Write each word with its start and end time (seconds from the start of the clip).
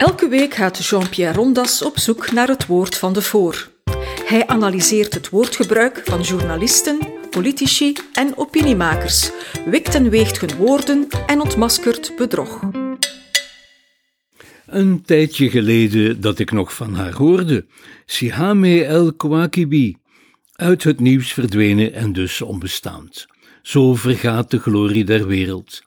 Elke 0.00 0.28
week 0.28 0.54
gaat 0.54 0.86
Jean-Pierre 0.86 1.36
Rondas 1.36 1.82
op 1.82 1.98
zoek 1.98 2.32
naar 2.32 2.48
het 2.48 2.66
woord 2.66 2.96
van 2.96 3.12
de 3.12 3.22
voor. 3.22 3.70
Hij 4.24 4.46
analyseert 4.46 5.14
het 5.14 5.28
woordgebruik 5.28 6.02
van 6.04 6.20
journalisten, 6.20 6.98
politici 7.30 7.96
en 8.12 8.36
opiniemakers, 8.36 9.30
wikt 9.64 9.94
en 9.94 10.10
weegt 10.10 10.40
hun 10.40 10.56
woorden 10.56 11.08
en 11.26 11.40
ontmaskert 11.40 12.12
bedrog. 12.16 12.60
Een 14.66 15.02
tijdje 15.02 15.50
geleden 15.50 16.20
dat 16.20 16.38
ik 16.38 16.50
nog 16.50 16.74
van 16.74 16.94
haar 16.94 17.12
hoorde, 17.12 17.66
Sihame 18.06 18.84
El 18.84 19.12
Kouakibi, 19.12 19.96
uit 20.52 20.84
het 20.84 21.00
nieuws 21.00 21.32
verdwenen 21.32 21.92
en 21.92 22.12
dus 22.12 22.42
onbestaand. 22.42 23.26
Zo 23.62 23.94
vergaat 23.94 24.50
de 24.50 24.58
glorie 24.58 25.04
der 25.04 25.26
wereld. 25.26 25.82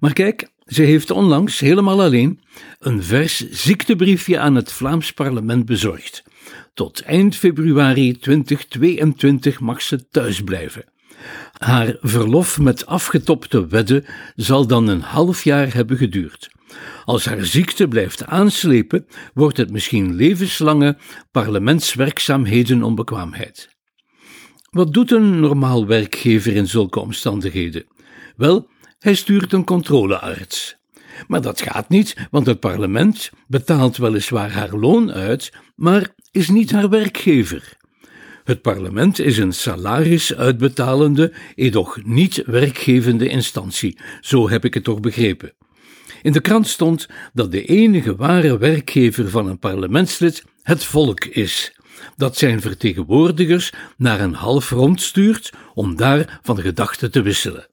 Maar 0.00 0.12
kijk, 0.12 0.48
ze 0.68 0.82
heeft 0.82 1.10
onlangs 1.10 1.60
helemaal 1.60 2.02
alleen 2.02 2.40
een 2.78 3.02
vers 3.02 3.50
ziektebriefje 3.50 4.38
aan 4.38 4.54
het 4.54 4.72
Vlaams 4.72 5.12
parlement 5.12 5.64
bezorgd. 5.64 6.22
Tot 6.74 7.02
eind 7.02 7.36
februari 7.36 8.18
2022 8.18 9.60
mag 9.60 9.82
ze 9.82 10.08
thuis 10.08 10.40
blijven. 10.42 10.84
Haar 11.52 11.96
verlof 12.00 12.58
met 12.58 12.86
afgetopte 12.86 13.66
wedden 13.66 14.04
zal 14.34 14.66
dan 14.66 14.88
een 14.88 15.00
half 15.00 15.44
jaar 15.44 15.74
hebben 15.74 15.96
geduurd. 15.96 16.50
Als 17.04 17.24
haar 17.24 17.44
ziekte 17.44 17.88
blijft 17.88 18.26
aanslepen, 18.26 19.06
wordt 19.34 19.56
het 19.56 19.70
misschien 19.70 20.14
levenslange 20.14 20.96
parlementswerkzaamheden 21.30 22.82
onbekwaamheid. 22.82 23.76
Wat 24.70 24.92
doet 24.92 25.10
een 25.10 25.40
normaal 25.40 25.86
werkgever 25.86 26.56
in 26.56 26.66
zulke 26.66 27.00
omstandigheden? 27.00 27.86
Wel, 28.36 28.68
hij 28.98 29.14
stuurt 29.14 29.52
een 29.52 29.64
controlearts. 29.64 30.76
Maar 31.26 31.40
dat 31.40 31.62
gaat 31.62 31.88
niet, 31.88 32.16
want 32.30 32.46
het 32.46 32.60
parlement 32.60 33.30
betaalt 33.46 33.96
weliswaar 33.96 34.50
haar 34.50 34.70
loon 34.74 35.12
uit, 35.12 35.52
maar 35.76 36.08
is 36.30 36.48
niet 36.48 36.72
haar 36.72 36.88
werkgever. 36.88 37.76
Het 38.44 38.62
parlement 38.62 39.18
is 39.18 39.38
een 39.38 39.52
salaris 39.52 40.34
uitbetalende, 40.34 41.32
edoch 41.54 42.04
niet 42.04 42.42
werkgevende 42.46 43.28
instantie, 43.28 43.98
zo 44.20 44.48
heb 44.48 44.64
ik 44.64 44.74
het 44.74 44.84
toch 44.84 45.00
begrepen. 45.00 45.52
In 46.22 46.32
de 46.32 46.40
krant 46.40 46.68
stond 46.68 47.08
dat 47.32 47.50
de 47.50 47.64
enige 47.64 48.16
ware 48.16 48.58
werkgever 48.58 49.30
van 49.30 49.46
een 49.46 49.58
parlementslid 49.58 50.44
het 50.62 50.84
volk 50.84 51.24
is, 51.24 51.72
dat 52.16 52.36
zijn 52.36 52.60
vertegenwoordigers 52.60 53.72
naar 53.96 54.20
een 54.20 54.34
half 54.34 54.70
rond 54.70 55.00
stuurt 55.00 55.52
om 55.74 55.96
daar 55.96 56.40
van 56.42 56.60
gedachten 56.60 57.10
te 57.10 57.22
wisselen. 57.22 57.66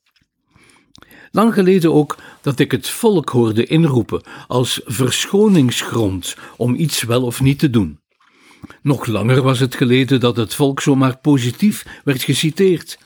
Lang 1.35 1.53
geleden 1.53 1.93
ook 1.93 2.17
dat 2.41 2.59
ik 2.59 2.71
het 2.71 2.89
volk 2.89 3.29
hoorde 3.29 3.65
inroepen 3.65 4.23
als 4.47 4.81
verschoningsgrond 4.85 6.35
om 6.57 6.75
iets 6.75 7.03
wel 7.03 7.23
of 7.23 7.41
niet 7.41 7.59
te 7.59 7.69
doen. 7.69 7.99
Nog 8.81 9.05
langer 9.05 9.41
was 9.41 9.59
het 9.59 9.75
geleden 9.75 10.19
dat 10.19 10.37
het 10.37 10.53
volk 10.53 10.81
zomaar 10.81 11.17
positief 11.17 11.85
werd 12.03 12.23
geciteerd. 12.23 12.99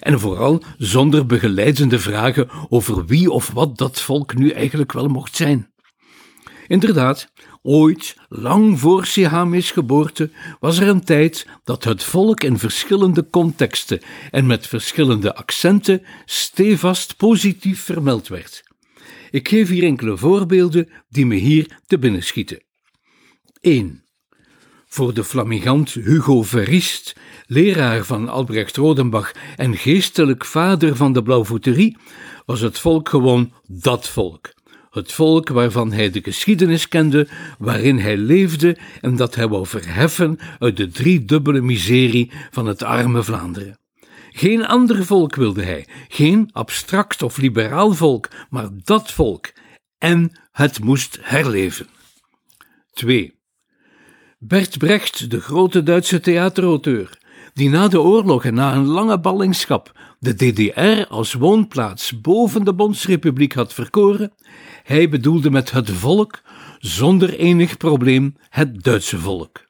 En 0.00 0.20
vooral 0.20 0.62
zonder 0.78 1.26
begeleidende 1.26 1.98
vragen 1.98 2.48
over 2.68 3.06
wie 3.06 3.30
of 3.30 3.50
wat 3.50 3.78
dat 3.78 4.00
volk 4.00 4.34
nu 4.34 4.50
eigenlijk 4.50 4.92
wel 4.92 5.08
mocht 5.08 5.36
zijn. 5.36 5.70
Inderdaad, 6.66 7.28
ooit, 7.66 8.16
lang 8.28 8.80
voor 8.80 9.06
Sihamis 9.06 9.70
geboorte, 9.70 10.30
was 10.60 10.78
er 10.78 10.88
een 10.88 11.04
tijd 11.04 11.46
dat 11.64 11.84
het 11.84 12.02
volk 12.02 12.42
in 12.42 12.58
verschillende 12.58 13.26
contexten 13.30 14.00
en 14.30 14.46
met 14.46 14.66
verschillende 14.66 15.34
accenten 15.34 16.02
stevast 16.24 17.16
positief 17.16 17.80
vermeld 17.80 18.28
werd. 18.28 18.62
Ik 19.30 19.48
geef 19.48 19.68
hier 19.68 19.84
enkele 19.84 20.16
voorbeelden 20.16 20.88
die 21.08 21.26
me 21.26 21.34
hier 21.34 21.78
te 21.86 21.98
binnen 21.98 22.22
schieten. 22.22 22.62
1. 23.60 24.04
Voor 24.86 25.14
de 25.14 25.24
flamigant 25.24 25.92
Hugo 25.92 26.42
Verriest, 26.42 27.16
leraar 27.46 28.04
van 28.04 28.28
Albrecht 28.28 28.76
Rodenbach 28.76 29.32
en 29.56 29.76
geestelijk 29.76 30.44
vader 30.44 30.96
van 30.96 31.12
de 31.12 31.22
Blauwvoeterie, 31.22 31.96
was 32.44 32.60
het 32.60 32.78
volk 32.78 33.08
gewoon 33.08 33.52
dat 33.66 34.08
volk 34.08 34.54
het 34.96 35.12
volk 35.12 35.48
waarvan 35.48 35.92
hij 35.92 36.10
de 36.10 36.22
geschiedenis 36.22 36.88
kende, 36.88 37.28
waarin 37.58 37.98
hij 37.98 38.16
leefde 38.16 38.76
en 39.00 39.16
dat 39.16 39.34
hij 39.34 39.48
wou 39.48 39.66
verheffen 39.66 40.38
uit 40.58 40.76
de 40.76 40.88
driedubbele 40.88 41.60
miserie 41.60 42.30
van 42.50 42.66
het 42.66 42.82
arme 42.82 43.22
Vlaanderen. 43.22 43.78
Geen 44.30 44.66
ander 44.66 45.04
volk 45.04 45.34
wilde 45.34 45.62
hij, 45.62 45.86
geen 46.08 46.50
abstract 46.52 47.22
of 47.22 47.36
liberaal 47.36 47.92
volk, 47.92 48.28
maar 48.50 48.68
dat 48.84 49.12
volk. 49.12 49.52
En 49.98 50.30
het 50.52 50.84
moest 50.84 51.18
herleven. 51.20 51.86
2. 52.92 53.34
Bert 54.38 54.78
Brecht, 54.78 55.30
de 55.30 55.40
grote 55.40 55.82
Duitse 55.82 56.20
theaterauteur, 56.20 57.18
die 57.54 57.68
na 57.68 57.88
de 57.88 58.00
oorlog 58.00 58.44
en 58.44 58.54
na 58.54 58.74
een 58.74 58.86
lange 58.86 59.20
ballingschap 59.20 59.92
de 60.18 60.34
DDR 60.34 61.08
als 61.08 61.32
woonplaats 61.32 62.20
boven 62.20 62.64
de 62.64 62.74
Bondsrepubliek 62.74 63.52
had 63.52 63.74
verkoren, 63.74 64.32
hij 64.86 65.08
bedoelde 65.08 65.50
met 65.50 65.70
het 65.70 65.90
volk 65.90 66.40
zonder 66.78 67.38
enig 67.38 67.76
probleem 67.76 68.36
het 68.48 68.82
Duitse 68.82 69.18
volk. 69.18 69.64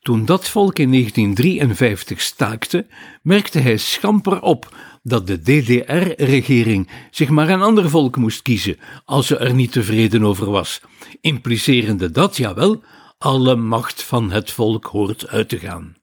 Toen 0.00 0.24
dat 0.24 0.48
volk 0.48 0.78
in 0.78 0.90
1953 0.90 2.20
staakte, 2.20 2.86
merkte 3.22 3.58
hij 3.58 3.76
schamper 3.76 4.42
op 4.42 4.76
dat 5.02 5.26
de 5.26 5.40
DDR-regering 5.42 6.88
zich 7.10 7.28
maar 7.28 7.48
een 7.48 7.62
ander 7.62 7.90
volk 7.90 8.16
moest 8.16 8.42
kiezen 8.42 8.76
als 9.04 9.26
ze 9.26 9.36
er 9.36 9.54
niet 9.54 9.72
tevreden 9.72 10.24
over 10.24 10.50
was, 10.50 10.80
implicerende 11.20 12.10
dat, 12.10 12.36
jawel, 12.36 12.82
alle 13.18 13.56
macht 13.56 14.02
van 14.02 14.30
het 14.30 14.50
volk 14.50 14.84
hoort 14.84 15.28
uit 15.28 15.48
te 15.48 15.58
gaan. 15.58 15.96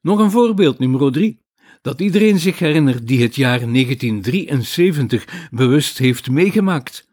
Nog 0.00 0.18
een 0.18 0.30
voorbeeld, 0.30 0.78
nummer 0.78 1.12
drie, 1.12 1.43
dat 1.84 2.00
iedereen 2.00 2.38
zich 2.38 2.58
herinnert 2.58 3.06
die 3.06 3.22
het 3.22 3.36
jaar 3.36 3.58
1973 3.58 5.48
bewust 5.50 5.98
heeft 5.98 6.30
meegemaakt. 6.30 7.08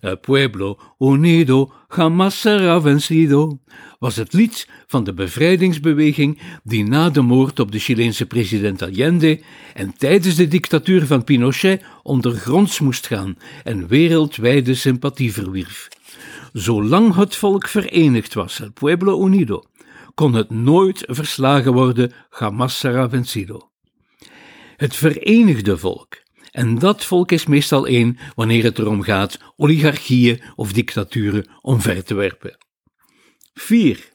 El 0.00 0.16
pueblo 0.16 0.78
unido 0.98 1.72
jamás 1.88 2.40
será 2.40 2.80
vencido 2.80 3.58
was 3.98 4.16
het 4.16 4.32
lied 4.32 4.68
van 4.86 5.04
de 5.04 5.14
bevrijdingsbeweging 5.14 6.38
die 6.62 6.84
na 6.84 7.10
de 7.10 7.20
moord 7.20 7.60
op 7.60 7.72
de 7.72 7.78
Chileense 7.78 8.26
president 8.26 8.82
Allende 8.82 9.40
en 9.74 9.94
tijdens 9.96 10.34
de 10.34 10.48
dictatuur 10.48 11.06
van 11.06 11.24
Pinochet 11.24 11.84
ondergronds 12.02 12.80
moest 12.80 13.06
gaan 13.06 13.36
en 13.64 13.86
wereldwijde 13.86 14.74
sympathie 14.74 15.32
verwierf. 15.32 15.88
Zolang 16.52 17.14
het 17.14 17.36
volk 17.36 17.68
verenigd 17.68 18.34
was, 18.34 18.60
el 18.60 18.72
pueblo 18.72 19.24
unido, 19.24 19.64
kon 20.14 20.34
het 20.34 20.50
nooit 20.50 21.02
verslagen 21.06 21.72
worden, 21.72 22.12
jamás 22.30 22.86
será 22.86 23.08
vencido. 23.10 23.73
Het 24.76 24.96
verenigde 24.96 25.78
volk. 25.78 26.22
En 26.50 26.78
dat 26.78 27.04
volk 27.04 27.32
is 27.32 27.46
meestal 27.46 27.86
één 27.86 28.18
wanneer 28.34 28.64
het 28.64 28.78
erom 28.78 29.02
gaat 29.02 29.38
oligarchieën 29.56 30.42
of 30.56 30.72
dictaturen 30.72 31.46
omver 31.60 32.04
te 32.04 32.14
werpen. 32.14 32.56
4. 33.54 34.12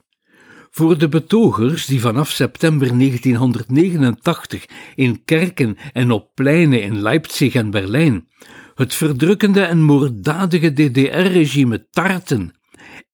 Voor 0.71 0.97
de 0.97 1.09
betogers 1.09 1.85
die 1.85 2.01
vanaf 2.01 2.29
september 2.29 2.97
1989 2.97 4.65
in 4.95 5.23
kerken 5.25 5.77
en 5.93 6.11
op 6.11 6.31
pleinen 6.35 6.81
in 6.81 7.01
Leipzig 7.01 7.53
en 7.53 7.69
Berlijn 7.69 8.27
het 8.75 8.95
verdrukkende 8.95 9.61
en 9.61 9.81
moorddadige 9.81 10.73
DDR-regime 10.73 11.87
tarten 11.89 12.58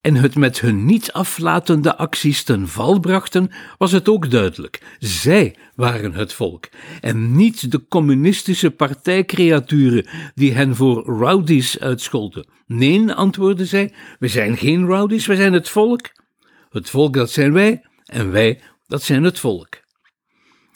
en 0.01 0.15
het 0.15 0.35
met 0.35 0.59
hun 0.59 0.85
niet 0.85 1.11
aflatende 1.11 1.95
acties 1.95 2.43
ten 2.43 2.67
val 2.67 2.99
brachten, 2.99 3.51
was 3.77 3.91
het 3.91 4.09
ook 4.09 4.31
duidelijk. 4.31 4.81
Zij 4.99 5.55
waren 5.75 6.13
het 6.13 6.33
volk 6.33 6.69
en 7.01 7.35
niet 7.35 7.71
de 7.71 7.87
communistische 7.87 8.71
partijcreaturen 8.71 10.07
die 10.35 10.53
hen 10.53 10.75
voor 10.75 11.03
rowdies 11.05 11.79
uitscholden. 11.79 12.47
Nee, 12.65 13.13
antwoordden 13.13 13.67
zij, 13.67 13.93
we 14.19 14.27
zijn 14.27 14.57
geen 14.57 14.85
rowdies, 14.85 15.25
we 15.25 15.35
zijn 15.35 15.53
het 15.53 15.69
volk. 15.69 16.11
Het 16.69 16.89
volk 16.89 17.13
dat 17.13 17.31
zijn 17.31 17.53
wij 17.53 17.85
en 18.05 18.31
wij 18.31 18.61
dat 18.87 19.03
zijn 19.03 19.23
het 19.23 19.39
volk. 19.39 19.83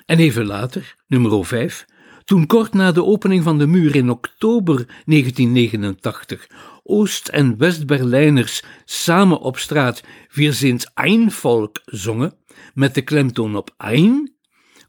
En 0.05 0.19
even 0.19 0.45
later, 0.45 0.95
nummer 1.07 1.45
5, 1.45 1.85
toen 2.29 2.45
kort 2.45 2.73
na 2.73 2.91
de 2.91 3.03
opening 3.03 3.43
van 3.43 3.57
de 3.57 3.67
muur 3.67 3.95
in 3.95 4.09
oktober 4.09 4.75
1989 5.05 6.47
Oost- 6.83 7.27
en 7.27 7.57
West-Berlijners 7.57 8.63
samen 8.85 9.39
op 9.39 9.57
straat 9.57 10.03
Wir 10.31 10.53
sind 10.53 10.91
ein 10.93 11.31
Volk 11.31 11.81
zongen, 11.85 12.33
met 12.73 12.93
de 12.95 13.01
klemtoon 13.01 13.55
op 13.55 13.73
ein, 13.77 14.33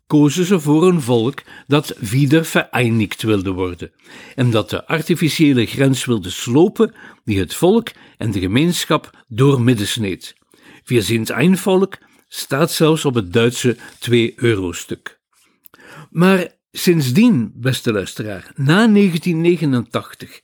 kozen 0.07 0.45
ze 0.45 0.61
voor 0.61 0.89
een 0.89 1.01
volk 1.01 1.43
dat 1.67 1.97
wieder 1.99 2.45
vereinigd 2.45 3.23
wilde 3.23 3.51
worden 3.51 3.93
en 4.35 4.51
dat 4.51 4.71
de 4.71 4.87
artificiële 4.87 5.67
grens 5.67 6.05
wilde 6.05 6.31
slopen 6.31 6.95
die 7.25 7.39
het 7.39 7.55
volk 7.55 7.89
en 8.17 8.31
de 8.31 8.41
gemeenschap 8.41 9.25
doormidden 9.29 9.87
sneed. 9.87 10.35
Ein 11.35 11.59
Volk 11.59 11.99
staat 12.29 12.71
zelfs 12.71 13.05
op 13.05 13.15
het 13.15 13.33
Duitse 13.33 13.77
2-euro-stuk. 14.11 15.21
Maar 16.11 16.59
sindsdien, 16.73 17.53
beste 17.55 17.93
luisteraar, 17.93 18.53
na 18.55 18.87
1989, 18.87 20.41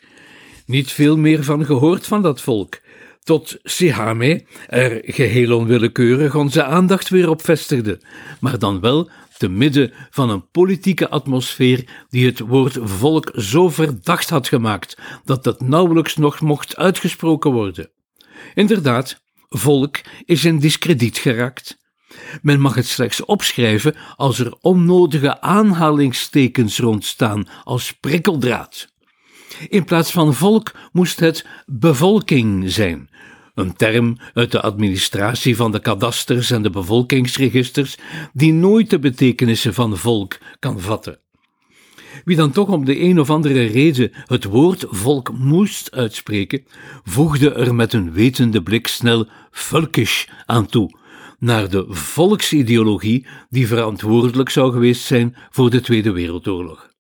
niet 0.67 0.93
veel 0.93 1.17
meer 1.17 1.45
van 1.45 1.65
gehoord 1.65 2.07
van 2.07 2.23
dat 2.23 2.41
volk, 2.41 2.79
tot 3.23 3.59
Sihame 3.63 4.45
er 4.67 5.01
geheel 5.05 5.57
onwillekeurig 5.57 6.35
onze 6.35 6.65
aandacht 6.65 7.09
weer 7.09 7.29
op 7.29 7.43
vestigde, 7.43 8.01
maar 8.41 8.59
dan 8.59 8.81
wel 8.81 9.11
te 9.39 9.49
midden 9.49 9.93
van 10.11 10.31
een 10.31 10.51
politieke 10.51 11.09
atmosfeer 11.09 12.07
die 12.09 12.27
het 12.27 12.39
woord 12.39 12.79
volk 12.81 13.33
zo 13.35 13.69
verdacht 13.69 14.31
had 14.31 14.49
gemaakt 14.49 14.99
dat 15.25 15.45
het 15.45 15.61
nauwelijks 15.61 16.17
nog 16.17 16.41
mocht 16.41 16.77
uitgesproken 16.77 17.53
worden. 17.53 17.91
Inderdaad, 18.55 19.23
volk 19.49 20.01
is 20.25 20.45
in 20.45 20.59
discrediet 20.59 21.19
geraakt. 21.19 21.86
Men 22.43 22.61
mag 22.61 22.75
het 22.75 22.87
slechts 22.87 23.25
opschrijven 23.25 23.95
als 24.17 24.39
er 24.39 24.55
onnodige 24.61 25.41
aanhalingstekens 25.41 26.79
rondstaan 26.79 27.49
als 27.65 27.93
prikkeldraad. 27.93 28.95
In 29.69 29.85
plaats 29.85 30.11
van 30.11 30.35
volk 30.35 30.73
moest 30.93 31.21
het 31.21 31.47
bevolking 31.67 32.71
zijn, 32.71 33.11
een 33.55 33.77
term 33.77 34.17
uit 34.35 34.51
de 34.51 34.61
administratie 34.61 35.57
van 35.57 35.73
de 35.73 35.81
kadasters 35.81 36.51
en 36.51 36.63
de 36.63 36.71
bevolkingsregisters, 36.71 37.97
die 38.33 38.53
nooit 38.53 38.91
de 38.91 38.99
betekenissen 38.99 39.75
van 39.75 39.97
volk 39.97 40.39
kan 40.59 40.81
vatten. 40.81 41.19
Wie 42.25 42.37
dan 42.37 42.51
toch 42.51 42.69
om 42.69 42.85
de 42.85 43.01
een 43.01 43.21
of 43.21 43.31
andere 43.31 43.67
reden 43.67 44.13
het 44.27 44.45
woord 44.45 44.85
volk 44.89 45.33
moest 45.33 45.91
uitspreken, 45.91 46.65
voegde 47.05 47.53
er 47.53 47.75
met 47.75 47.93
een 47.93 48.13
wetende 48.13 48.63
blik 48.63 48.87
snel 48.87 49.29
volkisch 49.51 50.29
aan 50.47 50.67
toe, 50.67 50.91
naar 51.39 51.71
de 51.71 51.85
volksideologie 51.89 53.27
die 53.49 53.67
verantwoordelijk 53.67 54.49
zou 54.49 54.73
geweest 54.73 55.03
zijn 55.03 55.37
voor 55.51 55.71
de 55.71 55.81
Tweede 55.81 56.13
Wereldoorlog. 56.13 56.95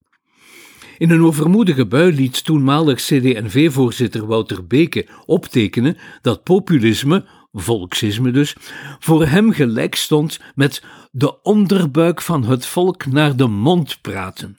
In 0.99 1.11
een 1.11 1.23
overmoedige 1.23 1.87
bui 1.87 2.13
liet 2.15 2.45
toenmalig 2.45 2.99
CD&V-voorzitter 3.01 4.27
Wouter 4.27 4.67
Beke 4.67 5.07
optekenen 5.27 5.97
dat 6.23 6.43
populisme, 6.43 7.25
volksisme 7.53 8.31
dus, 8.31 8.57
voor 8.99 9.27
hem 9.27 9.53
gelijk 9.53 9.95
stond 9.95 10.41
met 10.55 10.83
de 11.11 11.43
onderbuik 11.43 12.23
van 12.23 12.45
het 12.45 12.67
volk 12.67 13.07
naar 13.07 13.37
de 13.37 13.47
mond 13.47 13.99
praten. 14.01 14.59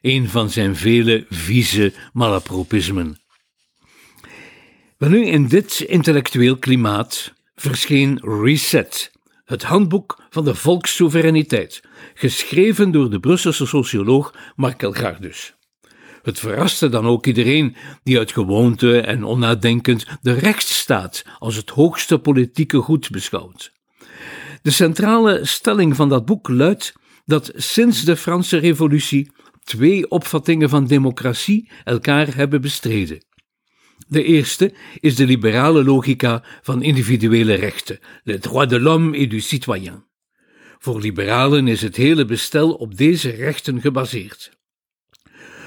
Een 0.00 0.28
van 0.28 0.50
zijn 0.50 0.76
vele 0.76 1.26
vieze 1.28 1.92
malapropismen. 2.12 3.20
nu 4.98 5.26
in 5.26 5.46
dit 5.46 5.80
intellectueel 5.80 6.56
klimaat 6.56 7.32
verscheen 7.60 8.20
Reset, 8.42 9.10
het 9.44 9.62
handboek 9.62 10.22
van 10.30 10.44
de 10.44 10.54
volkssoevereiniteit, 10.54 11.80
geschreven 12.14 12.90
door 12.90 13.10
de 13.10 13.20
Brusselse 13.20 13.66
socioloog 13.66 14.34
Markel 14.56 14.92
Gardus. 14.92 15.54
Het 16.22 16.38
verraste 16.38 16.88
dan 16.88 17.06
ook 17.06 17.26
iedereen 17.26 17.76
die 18.02 18.18
uit 18.18 18.32
gewoonte 18.32 19.00
en 19.00 19.24
onnadenkend 19.24 20.06
de 20.22 20.32
rechtsstaat 20.32 21.24
als 21.38 21.56
het 21.56 21.70
hoogste 21.70 22.18
politieke 22.18 22.78
goed 22.78 23.10
beschouwt. 23.10 23.72
De 24.62 24.70
centrale 24.70 25.44
stelling 25.44 25.96
van 25.96 26.08
dat 26.08 26.24
boek 26.24 26.48
luidt 26.48 26.92
dat 27.24 27.52
sinds 27.54 28.04
de 28.04 28.16
Franse 28.16 28.56
Revolutie 28.56 29.32
twee 29.64 30.10
opvattingen 30.10 30.68
van 30.68 30.86
democratie 30.86 31.70
elkaar 31.84 32.34
hebben 32.34 32.60
bestreden. 32.60 33.24
De 34.08 34.24
eerste 34.24 34.74
is 35.00 35.16
de 35.16 35.26
liberale 35.26 35.84
logica 35.84 36.44
van 36.62 36.82
individuele 36.82 37.54
rechten, 37.54 37.98
le 38.24 38.38
droit 38.38 38.68
de 38.68 38.80
l'homme 38.80 39.16
et 39.16 39.30
du 39.30 39.40
citoyen. 39.40 40.04
Voor 40.78 41.00
liberalen 41.00 41.68
is 41.68 41.82
het 41.82 41.96
hele 41.96 42.24
bestel 42.24 42.72
op 42.72 42.96
deze 42.96 43.30
rechten 43.30 43.80
gebaseerd. 43.80 44.58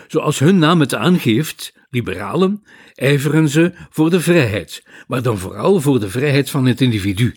Zoals 0.08 0.40
hun 0.40 0.58
naam 0.58 0.80
het 0.80 0.96
aangeeft, 0.96 1.74
liberalen, 1.90 2.64
ijveren 2.94 3.50
ze 3.50 3.74
voor 3.90 4.10
de 4.10 4.20
vrijheid, 4.20 4.84
maar 5.08 5.22
dan 5.22 5.38
vooral 5.38 5.82
voor 5.82 6.00
de 6.00 6.10
vrijheid 6.10 6.50
van 6.50 6.66
het 6.66 6.82
individu. 6.82 7.36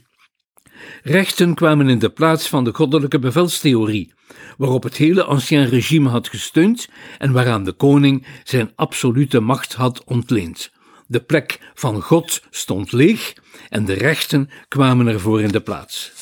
Rechten 1.02 1.54
kwamen 1.54 1.88
in 1.88 1.98
de 1.98 2.10
plaats 2.10 2.48
van 2.48 2.64
de 2.64 2.74
goddelijke 2.74 3.18
bevelstheorie, 3.18 4.12
waarop 4.56 4.82
het 4.82 4.96
hele 4.96 5.24
ancien 5.24 5.68
regime 5.68 6.08
had 6.08 6.28
gesteund 6.28 6.88
en 7.18 7.32
waaraan 7.32 7.64
de 7.64 7.72
koning 7.72 8.26
zijn 8.44 8.72
absolute 8.74 9.40
macht 9.40 9.74
had 9.74 10.04
ontleend. 10.04 10.74
De 11.06 11.20
plek 11.20 11.60
van 11.74 12.02
God 12.02 12.42
stond 12.50 12.92
leeg 12.92 13.34
en 13.68 13.84
de 13.84 13.92
rechten 13.92 14.50
kwamen 14.68 15.06
ervoor 15.06 15.42
in 15.42 15.48
de 15.48 15.60
plaats. 15.60 16.12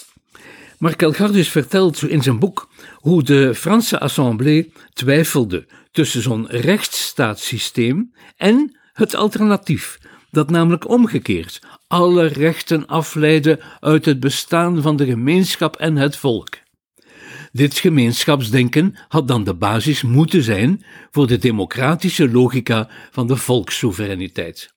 Markel 0.78 1.12
Gardus 1.12 1.48
vertelt 1.48 2.02
in 2.02 2.22
zijn 2.22 2.38
boek 2.38 2.68
hoe 2.94 3.22
de 3.22 3.54
Franse 3.54 4.00
Assemblée 4.00 4.72
twijfelde 4.92 5.66
tussen 5.92 6.22
zo'n 6.22 6.46
rechtsstaatssysteem 6.48 8.12
en 8.36 8.78
het 8.92 9.14
alternatief, 9.14 9.98
dat 10.30 10.50
namelijk 10.50 10.88
omgekeerd 10.88 11.60
alle 11.86 12.26
rechten 12.26 12.86
afleidde 12.86 13.60
uit 13.80 14.04
het 14.04 14.20
bestaan 14.20 14.82
van 14.82 14.96
de 14.96 15.04
gemeenschap 15.04 15.76
en 15.76 15.96
het 15.96 16.16
volk. 16.16 16.48
Dit 17.52 17.78
gemeenschapsdenken 17.78 18.94
had 19.08 19.28
dan 19.28 19.44
de 19.44 19.54
basis 19.54 20.02
moeten 20.02 20.42
zijn 20.42 20.84
voor 21.10 21.26
de 21.26 21.38
democratische 21.38 22.30
logica 22.30 22.88
van 23.10 23.26
de 23.26 23.36
volkssoevereiniteit. 23.36 24.73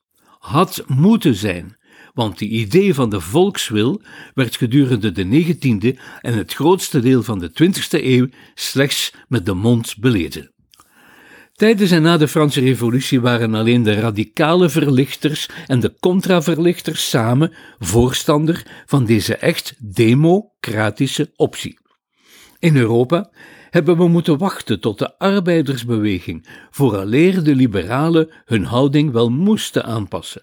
Had 0.48 0.84
moeten 0.86 1.36
zijn, 1.36 1.78
want 2.14 2.38
die 2.38 2.50
idee 2.50 2.94
van 2.94 3.10
de 3.10 3.22
volkswil 3.22 4.02
werd 4.34 4.56
gedurende 4.56 5.12
de 5.12 5.26
19e 5.26 6.00
en 6.22 6.34
het 6.34 6.54
grootste 6.54 7.00
deel 7.00 7.24
van 7.24 7.40
de 7.40 7.50
20e 7.50 8.04
eeuw 8.04 8.28
slechts 8.56 9.14
met 9.28 9.46
de 9.46 9.54
mond 9.54 9.96
beleden. 10.00 10.52
Tijdens 11.54 11.92
en 11.92 12.02
na 12.02 12.18
de 12.18 12.28
Franse 12.28 12.60
Revolutie 12.60 13.22
waren 13.22 13.54
alleen 13.54 13.84
de 13.84 13.94
radicale 13.94 14.70
verlichters 14.70 15.50
en 15.66 15.80
de 15.80 15.94
contraverlichters 16.00 17.10
samen 17.10 17.54
voorstander 17.80 18.66
van 18.86 19.06
deze 19.06 19.36
echt 19.36 19.76
democratische 19.80 21.32
optie. 21.36 21.80
In 22.60 22.76
Europa 22.76 23.32
hebben 23.78 23.98
we 23.98 24.08
moeten 24.08 24.38
wachten 24.38 24.80
tot 24.80 25.00
de 25.00 25.18
arbeidersbeweging 25.18 26.48
vooraleer 26.70 27.44
de 27.44 27.56
liberalen 27.56 28.30
hun 28.46 28.64
houding 28.64 29.12
wel 29.12 29.30
moesten 29.30 29.86
aanpassen. 29.86 30.42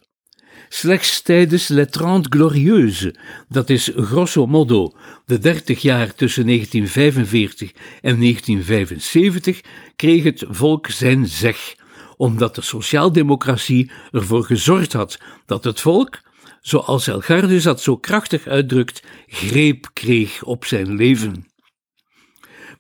Slechts 0.69 1.23
tijdens 1.23 1.69
Les 1.69 1.87
Trente 1.91 2.29
Glorieuses, 2.29 3.15
dat 3.49 3.71
is 3.71 3.93
grosso 3.97 4.47
modo 4.47 4.93
de 5.27 5.39
dertig 5.39 5.83
jaar 5.83 6.15
tussen 6.15 6.47
1945 6.47 7.73
en 8.01 8.21
1975, 8.21 9.61
kreeg 9.97 10.23
het 10.23 10.45
volk 10.49 10.87
zijn 10.87 11.27
zeg, 11.27 11.75
omdat 12.17 12.55
de 12.55 12.63
sociaaldemocratie 12.63 13.91
ervoor 14.11 14.45
gezorgd 14.45 14.93
had 14.93 15.19
dat 15.47 15.65
het 15.65 15.81
volk, 15.81 16.21
zoals 16.61 17.07
Elgardus 17.07 17.63
dat 17.63 17.81
zo 17.81 17.97
krachtig 17.97 18.47
uitdrukt, 18.47 19.03
greep 19.27 19.91
kreeg 19.93 20.43
op 20.45 20.65
zijn 20.65 20.97
leven. 20.97 21.53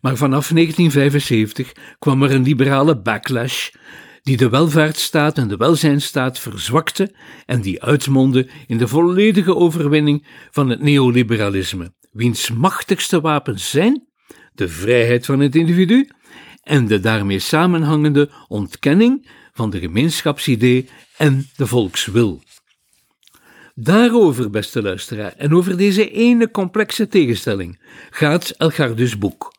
Maar 0.05 0.17
vanaf 0.17 0.49
1975 0.49 1.73
kwam 1.99 2.23
er 2.23 2.31
een 2.31 2.43
liberale 2.43 3.01
backlash 3.01 3.69
die 4.23 4.37
de 4.37 4.49
welvaartsstaat 4.49 5.39
en 5.39 5.49
de 5.49 5.57
welzijnstaat 5.57 6.39
verzwakte 6.39 7.15
en 7.47 7.61
die 7.61 7.83
uitmondde 7.83 8.49
in 8.67 8.79
de 8.79 8.89
volledige 8.89 9.57
overwinning 9.57 10.27
van 10.51 10.69
het 10.69 10.81
neoliberalisme, 10.81 11.93
wiens 12.11 12.51
machtigste 12.51 13.21
wapens 13.21 13.71
zijn 13.71 14.07
de 14.55 14.69
vrijheid 14.69 15.27
van 15.27 15.41
het 15.41 15.55
individu 15.55 16.09
en 16.63 16.87
de 16.87 17.01
daarmee 17.01 17.39
samenhangende 17.39 18.31
ontkenning 18.49 19.29
van 19.53 19.71
de 19.71 19.79
gemeenschapsidee 19.79 20.89
en 21.17 21.49
de 21.57 21.67
volkswil. 21.67 22.43
Daarover, 23.75 24.51
beste 24.51 24.83
luisteraar, 24.83 25.33
en 25.37 25.55
over 25.55 25.77
deze 25.77 26.11
ene 26.11 26.51
complexe 26.51 27.09
tegenstelling 27.09 27.81
gaat 28.11 28.51
Elgardus 28.51 29.19
boek. 29.19 29.53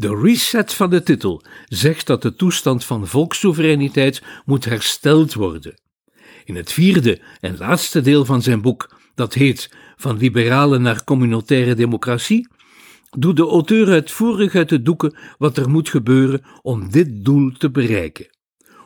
De 0.00 0.20
reset 0.22 0.74
van 0.74 0.90
de 0.90 1.02
titel 1.02 1.42
zegt 1.68 2.06
dat 2.06 2.22
de 2.22 2.34
toestand 2.34 2.84
van 2.84 3.06
volkssoevereiniteit 3.06 4.22
moet 4.44 4.64
hersteld 4.64 5.34
worden. 5.34 5.80
In 6.44 6.56
het 6.56 6.72
vierde 6.72 7.20
en 7.40 7.56
laatste 7.58 8.00
deel 8.00 8.24
van 8.24 8.42
zijn 8.42 8.60
boek, 8.60 8.96
dat 9.14 9.34
heet 9.34 9.70
Van 9.96 10.16
liberale 10.16 10.78
naar 10.78 11.04
communautaire 11.04 11.74
democratie, 11.74 12.48
doet 13.10 13.36
de 13.36 13.46
auteur 13.46 13.88
uitvoerig 13.88 14.54
uit 14.54 14.68
de 14.68 14.82
doeken 14.82 15.16
wat 15.38 15.56
er 15.56 15.70
moet 15.70 15.88
gebeuren 15.88 16.42
om 16.62 16.90
dit 16.90 17.24
doel 17.24 17.52
te 17.52 17.70
bereiken. 17.70 18.26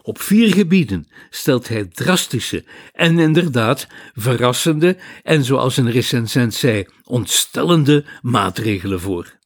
Op 0.03 0.21
vier 0.21 0.55
gebieden 0.55 1.09
stelt 1.31 1.69
hij 1.69 1.85
drastische 1.85 2.65
en 2.93 3.19
inderdaad 3.19 3.87
verrassende 4.15 4.97
en, 5.23 5.45
zoals 5.45 5.77
een 5.77 5.91
recensent 5.91 6.55
zei, 6.55 6.87
ontstellende 7.05 8.05
maatregelen 8.23 9.01
voor. 9.01 9.43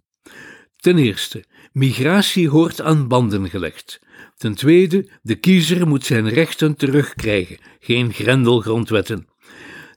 Ten 0.77 0.99
eerste, 0.99 1.45
migratie 1.73 2.49
hoort 2.49 2.81
aan 2.81 3.09
banden 3.09 3.51
gelegd. 3.51 4.01
Ten 4.37 4.55
tweede, 4.55 5.09
de 5.23 5.35
kiezer 5.35 5.89
moet 5.89 6.05
zijn 6.05 6.29
rechten 6.29 6.77
terugkrijgen, 6.77 7.59
geen 7.81 8.13
grendelgrondwetten. 8.13 9.27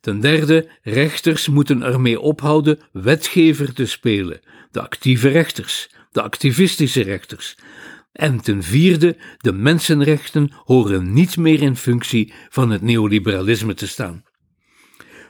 Ten 0.02 0.20
derde, 0.20 0.70
rechters 0.84 1.48
moeten 1.48 1.84
ermee 1.84 2.20
ophouden 2.20 2.80
wetgever 2.92 3.74
te 3.74 3.86
spelen, 3.86 4.40
de 4.72 4.82
actieve 4.82 5.30
rechters, 5.30 5.90
de 6.12 6.22
activistische 6.22 7.02
rechters. 7.02 7.56
En 8.12 8.42
ten 8.42 8.64
vierde, 8.64 9.18
de 9.38 9.52
mensenrechten 9.52 10.52
horen 10.64 11.14
niet 11.14 11.38
meer 11.38 11.62
in 11.62 11.76
functie 11.76 12.34
van 12.50 12.70
het 12.70 12.82
neoliberalisme 12.82 13.74
te 13.74 13.88
staan. 13.88 14.24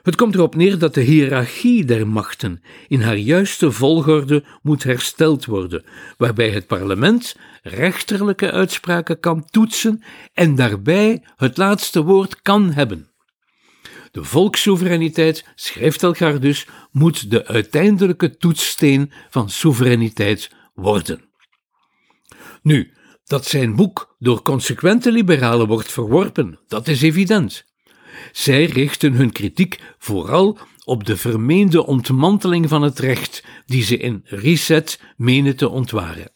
Het 0.01 0.15
komt 0.15 0.35
erop 0.35 0.55
neer 0.55 0.77
dat 0.77 0.93
de 0.93 1.01
hiërarchie 1.01 1.85
der 1.85 2.07
machten 2.07 2.61
in 2.87 3.01
haar 3.01 3.17
juiste 3.17 3.71
volgorde 3.71 4.43
moet 4.61 4.83
hersteld 4.83 5.45
worden, 5.45 5.83
waarbij 6.17 6.49
het 6.49 6.67
parlement 6.67 7.35
rechterlijke 7.61 8.51
uitspraken 8.51 9.19
kan 9.19 9.45
toetsen 9.45 10.03
en 10.33 10.55
daarbij 10.55 11.23
het 11.35 11.57
laatste 11.57 12.03
woord 12.03 12.41
kan 12.41 12.71
hebben. 12.71 13.09
De 14.11 14.23
volkssoevereiniteit, 14.23 15.45
schrijft 15.55 16.03
Elgardus, 16.03 16.67
moet 16.91 17.31
de 17.31 17.47
uiteindelijke 17.47 18.37
toetssteen 18.37 19.11
van 19.29 19.49
soevereiniteit 19.49 20.51
worden. 20.73 21.21
Nu, 22.61 22.93
dat 23.23 23.45
zijn 23.45 23.75
boek 23.75 24.15
door 24.19 24.41
consequente 24.41 25.11
liberalen 25.11 25.67
wordt 25.67 25.91
verworpen, 25.91 26.59
dat 26.67 26.87
is 26.87 27.01
evident. 27.01 27.70
Zij 28.31 28.65
richten 28.65 29.13
hun 29.13 29.31
kritiek 29.31 29.79
vooral 29.97 30.57
op 30.85 31.05
de 31.05 31.17
vermeende 31.17 31.85
ontmanteling 31.85 32.69
van 32.69 32.81
het 32.81 32.99
recht, 32.99 33.43
die 33.65 33.83
ze 33.83 33.97
in 33.97 34.21
Reset 34.23 34.99
menen 35.17 35.55
te 35.55 35.69
ontwaren. 35.69 36.31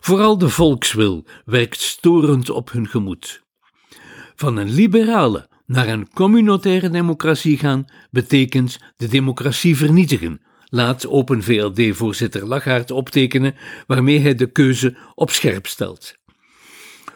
Vooral 0.00 0.38
de 0.38 0.48
volkswil 0.48 1.24
werkt 1.44 1.80
storend 1.80 2.50
op 2.50 2.72
hun 2.72 2.88
gemoed. 2.88 3.42
Van 4.34 4.56
een 4.56 4.70
liberale 4.70 5.48
naar 5.66 5.88
een 5.88 6.08
communautaire 6.10 6.90
democratie 6.90 7.58
gaan 7.58 7.84
betekent 8.10 8.78
de 8.96 9.08
democratie 9.08 9.76
vernietigen, 9.76 10.40
laat 10.64 11.06
Open 11.06 11.42
VLD-voorzitter 11.42 12.46
Lachaert 12.46 12.90
optekenen, 12.90 13.54
waarmee 13.86 14.18
hij 14.18 14.34
de 14.34 14.46
keuze 14.46 14.96
op 15.14 15.30
scherp 15.30 15.66
stelt. 15.66 16.14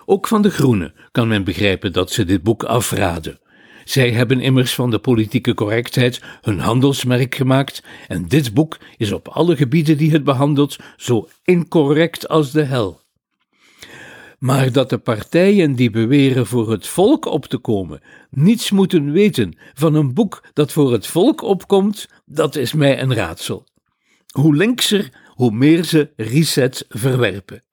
Ook 0.05 0.27
van 0.27 0.43
de 0.43 0.51
Groenen 0.51 0.95
kan 1.13 1.29
men 1.29 1.45
begrijpen 1.45 1.93
dat 1.93 2.11
ze 2.11 2.25
dit 2.25 2.43
boek 2.43 2.63
afraden. 2.63 3.39
Zij 3.85 4.11
hebben 4.11 4.41
immers 4.41 4.75
van 4.75 4.91
de 4.91 4.99
politieke 4.99 5.55
correctheid 5.55 6.23
hun 6.41 6.59
handelsmerk 6.59 7.35
gemaakt 7.35 7.83
en 8.09 8.29
dit 8.29 8.55
boek 8.55 8.79
is 8.97 9.13
op 9.13 9.29
alle 9.29 9.57
gebieden 9.57 9.97
die 9.97 10.11
het 10.11 10.25
behandelt 10.25 10.77
zo 10.97 11.29
incorrect 11.45 12.29
als 12.29 12.51
de 12.51 12.63
hel. 12.63 13.03
Maar 14.39 14.73
dat 14.73 14.91
de 14.91 14.99
partijen 14.99 15.75
die 15.75 15.91
beweren 15.91 16.47
voor 16.47 16.71
het 16.71 16.87
volk 16.87 17.25
op 17.25 17.47
te 17.47 17.59
komen 17.59 18.01
niets 18.31 18.71
moeten 18.71 19.13
weten 19.13 19.59
van 19.75 19.95
een 19.95 20.15
boek 20.15 20.45
dat 20.53 20.73
voor 20.73 20.93
het 20.93 21.07
volk 21.07 21.43
opkomt, 21.43 22.09
dat 22.25 22.57
is 22.57 22.73
mij 22.73 23.01
een 23.01 23.15
raadsel. 23.15 23.67
Hoe 24.33 24.57
linkser, 24.57 25.13
hoe 25.29 25.51
meer 25.51 25.85
ze 25.85 26.13
reset 26.17 26.85
verwerpen. 26.89 27.64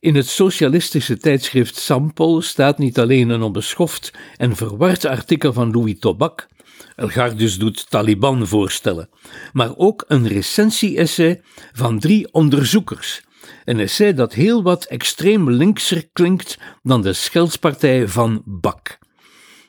In 0.00 0.14
het 0.14 0.26
socialistische 0.26 1.16
tijdschrift 1.16 1.76
Sampol 1.76 2.42
staat 2.42 2.78
niet 2.78 2.98
alleen 2.98 3.28
een 3.28 3.42
onbeschoft 3.42 4.12
en 4.36 4.56
verward 4.56 5.04
artikel 5.04 5.52
van 5.52 5.70
Louis 5.70 5.98
Tobak, 5.98 6.48
Elgardus 6.96 7.58
doet 7.58 7.90
Taliban 7.90 8.46
voorstellen, 8.46 9.08
maar 9.52 9.76
ook 9.76 10.04
een 10.08 10.28
recensie-essay 10.28 11.40
van 11.72 11.98
drie 11.98 12.32
onderzoekers. 12.32 13.22
Een 13.64 13.80
essay 13.80 14.14
dat 14.14 14.34
heel 14.34 14.62
wat 14.62 14.84
extreem 14.84 15.50
linkser 15.50 16.08
klinkt 16.12 16.58
dan 16.82 17.02
de 17.02 17.12
schelspartij 17.12 18.08
van 18.08 18.42
Bak. 18.44 18.98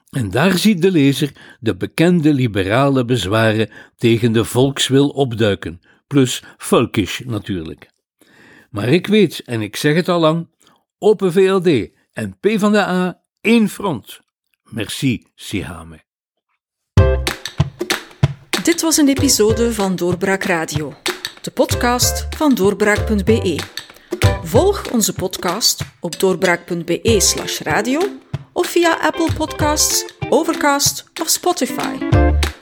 En 0.10 0.30
daar 0.30 0.58
ziet 0.58 0.82
de 0.82 0.92
lezer 0.92 1.32
de 1.60 1.76
bekende 1.76 2.34
liberale 2.34 3.06
bezwaren 3.06 3.70
tegen 3.98 4.32
de 4.32 4.46
volkswil 4.46 5.10
opduiken, 5.10 5.80
plus 6.08 6.44
volkisch 6.58 7.22
natuurlijk. 7.26 7.90
Maar 8.72 8.90
ik 8.90 9.08
weet, 9.08 9.40
en 9.46 9.62
ik 9.62 9.76
zeg 9.76 9.96
het 9.96 10.10
al 10.10 10.20
lang, 10.20 10.48
Open 10.98 11.32
VLD 11.32 11.90
en 12.14 12.38
PvdA 12.40 13.22
één 13.42 13.70
front. 13.70 14.20
Merci, 14.64 15.26
Sihame. 15.36 16.04
Dit 18.64 18.82
was 18.82 18.98
een 18.98 19.08
episode 19.08 19.74
van 19.74 19.96
Doorbraak 19.96 20.44
Radio, 20.44 20.94
de 21.42 21.52
podcast 21.52 22.28
van 22.36 22.54
doorbraak.be. 22.54 23.60
Volg 24.44 24.92
onze 24.92 25.14
podcast 25.14 25.82
op 26.00 26.20
doorbraak.be/slash 26.20 27.60
radio 27.60 28.00
of 28.54 28.68
via 28.68 28.98
Apple 29.02 29.34
Podcasts, 29.38 30.14
Overcast 30.30 31.12
of 31.22 31.30
Spotify. 31.30 31.98